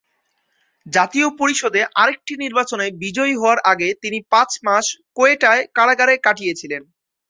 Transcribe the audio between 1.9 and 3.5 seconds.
আরেকটি নির্বাচনে বিজয়ী